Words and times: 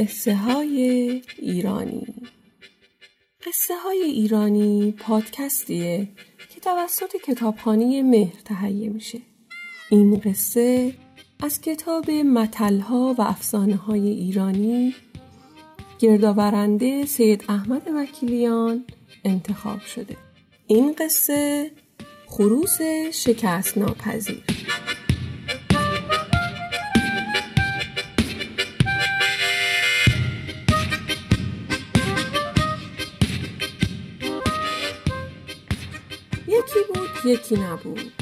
قصه 0.00 0.34
های 0.34 0.80
ایرانی. 1.38 2.06
قصه 3.46 3.74
های 3.76 4.02
ایرانی 4.02 4.94
پادکستیه 4.98 6.08
که 6.54 6.60
توسط 6.60 7.16
کتابخانه 7.24 8.02
مهر 8.02 8.40
تهیه 8.44 8.88
میشه. 8.88 9.18
این 9.90 10.16
قصه 10.16 10.94
از 11.42 11.60
کتاب 11.60 12.10
متلها 12.10 13.14
و 13.18 13.22
افسانه 13.22 13.76
های 13.76 14.08
ایرانی 14.08 14.94
گردآورنده 15.98 17.06
سید 17.06 17.44
احمد 17.48 17.82
وکیلیان 17.96 18.84
انتخاب 19.24 19.80
شده. 19.80 20.16
این 20.66 20.92
قصه 20.98 21.70
خروس 22.26 22.78
شکست 23.12 23.78
ناپذیر 23.78 24.59
یکی 37.24 37.28
بود 37.28 37.40
یکی 37.40 37.56
نبود. 37.56 38.12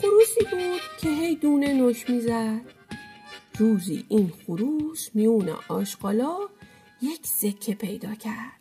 خروسی 0.00 0.40
بود 0.50 0.80
که 1.00 1.08
هی 1.08 1.36
دونه 1.36 1.72
نوش 1.72 2.10
می‌زد. 2.10 2.60
روزی 3.58 4.06
این 4.08 4.32
خروس 4.46 5.08
میون 5.14 5.56
آشقالا 5.68 6.38
یک 7.02 7.26
سکه 7.26 7.74
پیدا 7.74 8.14
کرد. 8.14 8.60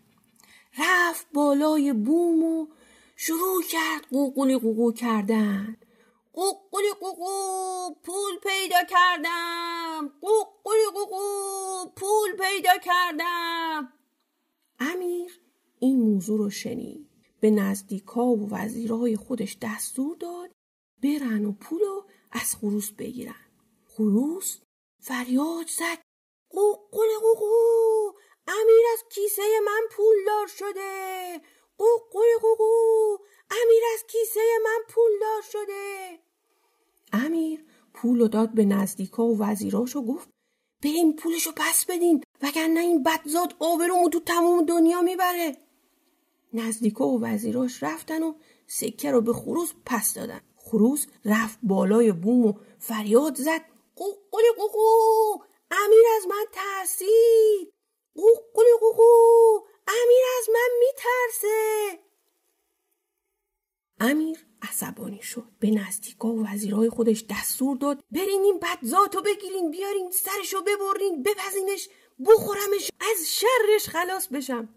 رفت 0.79 1.27
بالای 1.33 1.93
بوم 1.93 2.43
و 2.43 2.67
شروع 3.15 3.63
کرد 3.69 4.05
قوقلی 4.11 4.57
قوقو 4.57 4.91
کردن. 4.91 5.77
قوقلی 6.33 6.93
قوقو 6.99 7.95
پول 8.03 8.39
پیدا 8.43 8.83
کردم. 8.89 10.11
قوقلی 10.21 10.85
قوقو 10.93 11.19
پول 11.95 12.31
پیدا 12.39 12.77
کردم. 12.83 13.93
امیر 14.79 15.31
این 15.79 15.99
موضوع 15.99 16.37
رو 16.37 16.49
شنید. 16.49 17.08
به 17.39 17.51
نزدیکا 17.51 18.25
و 18.25 18.49
وزیرای 18.49 19.15
خودش 19.15 19.57
دستور 19.61 20.17
داد 20.17 20.51
برن 21.03 21.45
و 21.45 21.51
پول 21.51 21.79
رو 21.79 22.05
از 22.31 22.55
خروس 22.55 22.91
بگیرن. 22.91 23.45
خروس 23.87 24.59
فریاد 24.99 25.67
زد. 25.67 26.01
قوقل 26.49 27.07
قوقو 27.21 28.11
امیر 28.47 28.85
از 28.93 29.03
کیسه 29.11 29.43
من 29.65 29.81
پول 29.91 30.15
دار 30.25 30.47
شده. 30.47 31.41
قوقل 31.77 32.27
قوقو 32.41 33.17
امیر 33.51 33.83
از 33.93 34.03
کیسه 34.07 34.39
من 34.63 34.79
پول 34.89 35.11
دار 35.21 35.41
شده. 35.41 36.19
امیر 37.13 37.65
پول 37.93 38.27
داد 38.27 38.53
به 38.53 38.65
نزدیکا 38.65 39.25
و 39.25 39.37
وزیراش 39.39 39.95
و 39.95 40.05
گفت 40.05 40.29
بریم 40.83 41.13
پولشو 41.13 41.51
پس 41.55 41.85
بدین 41.85 42.23
وگرنه 42.41 42.79
این 42.79 43.03
بدزاد 43.03 43.55
آبرومو 43.59 44.09
تو 44.09 44.19
تمام 44.19 44.65
دنیا 44.65 45.01
می‌بره. 45.01 45.68
نزدیکا 46.53 47.07
و 47.07 47.21
وزیراش 47.21 47.83
رفتن 47.83 48.23
و 48.23 48.33
سکه 48.67 49.11
رو 49.11 49.21
به 49.21 49.33
خروس 49.33 49.73
پس 49.85 50.13
دادن. 50.13 50.41
خروس 50.55 51.05
رفت 51.25 51.59
بالای 51.63 52.11
بوم 52.11 52.45
و 52.45 52.53
فریاد 52.79 53.35
زد. 53.35 53.61
قوقلی 53.95 54.51
قوقو 54.57 55.43
امیر 55.71 56.03
از 56.17 56.27
من 56.27 56.45
ترسید. 56.51 57.73
قوقلی 58.15 58.73
قوقو 58.79 59.03
امیر 59.87 60.23
از 60.39 60.49
من 60.53 60.69
میترسه. 60.79 61.99
امیر 63.99 64.45
عصبانی 64.61 65.21
شد. 65.21 65.47
به 65.59 65.71
نزدیکا 65.71 66.27
و 66.27 66.47
وزیرای 66.47 66.89
خودش 66.89 67.25
دستور 67.29 67.77
داد. 67.77 68.03
برین 68.11 68.41
این 68.41 68.59
بدزاتو 68.59 69.21
بگیرین 69.21 69.71
بیارین 69.71 70.11
سرشو 70.11 70.61
ببرین 70.61 71.23
بپزینش 71.23 71.89
بخورمش 72.27 72.91
از 73.01 73.27
شرش 73.27 73.89
خلاص 73.89 74.27
بشم. 74.27 74.69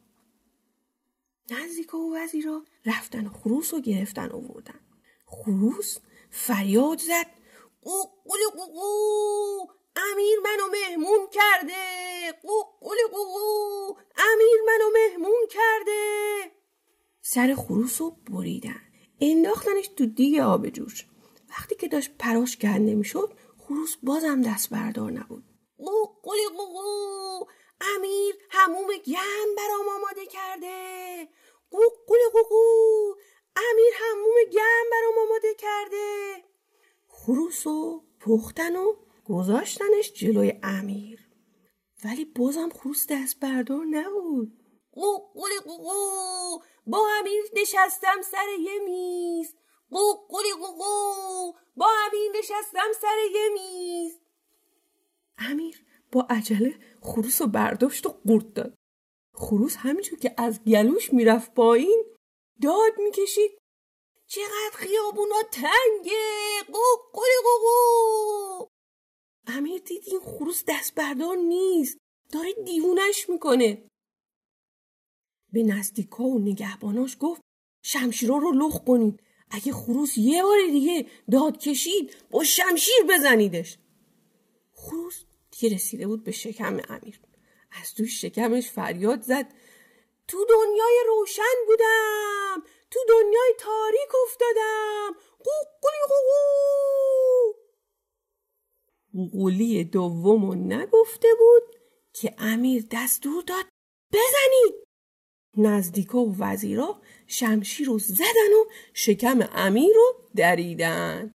نزدیکا 1.53 1.99
و 1.99 2.17
وزیرا 2.17 2.63
رفتن 2.87 3.29
خروس 3.29 3.75
رو 3.75 3.81
گرفتن 3.81 4.31
آوردن 4.31 4.81
خروس 5.27 5.99
فریاد 6.31 6.99
زد. 6.99 7.27
قوقلی 7.83 8.45
قوقو 8.57 9.67
امیر 9.97 10.39
منو 10.45 10.71
مهمون 10.73 11.29
کرده. 11.33 11.75
قوقلی 12.43 13.01
قوقو 13.13 13.95
امیر 14.17 14.61
منو 14.67 14.91
مهمون 14.95 15.47
کرده. 15.51 16.53
سر 17.23 17.55
خروس 17.55 18.01
رو 18.01 18.11
بریدن. 18.11 18.81
انداختنش 19.21 19.89
تو 19.89 20.07
دیگ 20.07 20.41
آب 20.41 20.69
جوش. 20.69 21.07
وقتی 21.51 21.75
که 21.75 21.89
داشت 21.89 22.11
پراش 22.19 22.57
کنده 22.57 22.95
می‌شد 22.95 23.33
خروس 23.59 23.97
بازم 24.03 24.43
دست 24.43 24.71
بردار 24.71 25.11
نبود. 25.11 25.45
قوقلی 25.79 26.49
قوقو 26.57 27.47
امیر 27.97 28.35
هموم 28.51 28.87
گم 29.07 29.55
برام 29.57 29.89
آماده 29.89 30.27
کرده. 30.27 31.29
قوقلی 31.71 32.29
قوقو 32.33 33.15
امیر 33.57 33.93
هموم 34.01 34.35
گم 34.53 34.91
برام 34.91 35.29
آماده 35.29 35.55
کرده. 35.55 36.37
خروس 37.09 37.67
و 37.67 38.05
پختن 38.21 38.77
و 38.77 38.95
گذاشتنش 39.25 40.13
جلوی 40.13 40.53
امیر. 40.63 41.21
ولی 42.05 42.25
بازم 42.25 42.69
خروس 42.69 43.07
دست 43.11 43.41
بردار 43.41 43.85
نبود. 43.85 44.53
قوقلی 44.93 45.59
قوقو 45.65 46.59
با 46.87 47.09
امیر 47.19 47.43
نشستم 47.55 48.23
سر 48.23 48.49
یه 48.61 48.79
میز. 48.79 49.55
قوقلی 49.91 50.53
قوقو 50.61 51.53
با 51.77 51.89
امیر 52.07 52.31
نشستم 52.39 52.93
سر 53.01 53.17
یه 53.35 53.49
میز. 53.49 54.19
امیر 55.39 55.85
با 56.13 56.27
عجله 56.31 56.75
خروس 57.03 57.43
رو 57.43 57.49
برداشت 57.49 58.07
و 58.07 58.09
قورت 58.09 58.55
داد. 58.55 58.75
خروس 59.35 59.77
همینجور 59.77 60.19
که 60.19 60.35
از 60.39 60.65
گلوش 60.65 61.13
می‌رفت 61.13 61.55
پایین 61.55 62.05
داد 62.63 62.93
می‌کشید. 62.99 63.59
چقدر 64.27 64.73
خیابونا 64.75 65.43
تنگه! 65.53 66.63
قوقلی 66.67 67.39
قوقو 67.45 68.67
امیر 69.47 69.81
دید 69.81 70.03
این 70.07 70.21
خروس 70.21 70.65
دست 70.69 70.95
بردار 70.95 71.37
نیست. 71.37 71.99
داره 72.33 72.53
دیوونش 72.53 73.29
می‌کنه. 73.29 73.89
به 75.53 75.63
نزدیکا 75.63 76.25
و 76.25 76.39
نگهباناش 76.39 77.17
گفت 77.21 77.41
شمشیرا 77.85 78.37
رو 78.37 78.53
لخ 78.53 78.85
کنید. 78.85 79.23
اگه 79.51 79.73
خروس 79.73 80.19
یه 80.19 80.43
بار 80.43 80.59
دیگه 80.71 81.07
داد 81.31 81.59
کشید 81.59 82.17
با 82.31 82.45
شمشیر 82.45 83.03
بزنیدش. 83.09 83.79
خروس 84.75 85.25
دیگه 85.63 85.75
رسیده 85.75 86.07
بود 86.07 86.25
به 86.25 86.33
شکم 86.33 86.81
امیر. 86.89 87.21
از 87.81 87.95
توی 87.95 88.09
شکمش 88.09 88.71
فریاد 88.71 89.23
زد. 89.23 89.55
تو 90.29 90.47
دنیای 90.49 91.05
روشن 91.09 91.67
بودم. 91.67 92.63
تو 92.91 93.01
دنیای 93.09 93.55
تاریک 93.59 94.15
افتادم. 94.25 95.13
قوقلی 95.39 96.03
قوقو. 96.09 97.53
قوقلی 99.13 99.85
دومو 99.85 100.55
نگفته 100.55 101.29
بود 101.39 101.77
که 102.13 102.35
امیر 102.39 102.87
دستور 102.91 103.43
داد 103.43 103.65
بزنید. 104.13 104.75
نزدیکا 105.57 106.25
و 106.25 106.37
وزیرا 106.39 107.01
شمشیر 107.27 107.87
رو 107.87 107.99
زدن 107.99 108.53
و 108.61 108.65
شکم 108.95 109.49
امیر 109.53 109.95
رو 109.95 110.29
دریدن. 110.37 111.33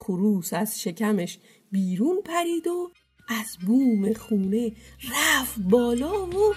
خروس 0.00 0.52
از 0.52 0.80
شکمش 0.80 1.38
بیرون 1.72 2.22
پرید 2.22 2.66
و 2.66 2.90
از 3.28 3.58
بوم 3.66 4.12
خونه 4.12 4.72
رفت 5.12 5.58
بالا 5.58 6.26
و 6.26 6.54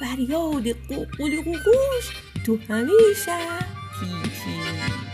فریاد 0.00 0.68
قوقلی 0.88 1.42
قوقوش 1.42 2.10
تو 2.46 2.58
همیشه 2.68 3.38
پیچید. 4.00 5.13